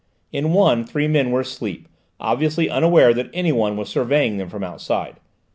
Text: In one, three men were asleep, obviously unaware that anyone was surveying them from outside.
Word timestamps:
In 0.31 0.51
one, 0.51 0.83
three 0.83 1.07
men 1.07 1.29
were 1.29 1.41
asleep, 1.41 1.87
obviously 2.19 2.67
unaware 2.67 3.13
that 3.13 3.29
anyone 3.35 3.77
was 3.77 3.89
surveying 3.89 4.37
them 4.37 4.49
from 4.49 4.63
outside. 4.63 5.17